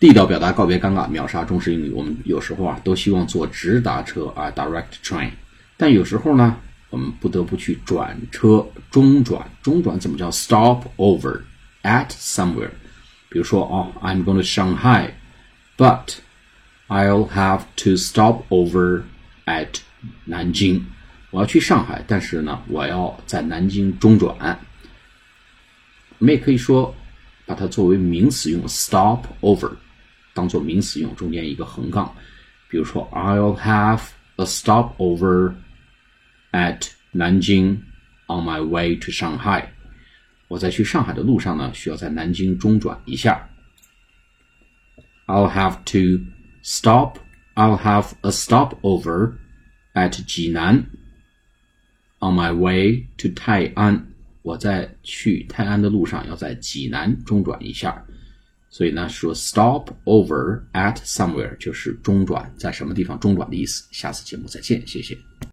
[0.00, 1.90] 地道表达告别尴尬，秒杀中式英语。
[1.90, 5.30] 我们有时候啊，都希望坐直达车啊，direct train，
[5.76, 6.56] 但有时候呢，
[6.90, 9.44] 我们不得不去转车，中转。
[9.60, 11.40] 中转怎么叫 stop over
[11.82, 12.70] at somewhere？
[13.28, 16.18] 比如说哦，I'm going to Shanghai，but
[16.86, 19.02] I'll have to stop over
[19.46, 19.80] at
[20.26, 20.86] 南京。
[21.30, 24.60] 我要去上海，但是呢，我要在南京中转。
[26.18, 26.94] 我们也可以说，
[27.44, 29.72] 把它作为名词用，stop over。
[30.37, 32.13] 当做名词用，中间一个横杠。
[32.69, 34.01] 比如说，I'll have
[34.37, 35.55] a stopover
[36.51, 37.77] at Nanjing
[38.27, 39.65] on my way to Shanghai。
[40.47, 43.47] 我在去上海的路上呢，需要在南京中转一下。
[45.27, 46.23] I'll have to
[46.63, 47.17] stop.
[47.55, 49.33] I'll have a stopover
[49.93, 50.83] at 济南
[52.19, 54.07] on my way to 泰安。
[54.41, 58.03] 我在去泰安的路上要在济南中转一下。
[58.70, 63.84] 所以呢，说 stop over at somewhere 就是中转，在什么地方中转的意思。
[63.90, 65.16] 下次节目再见，谢谢。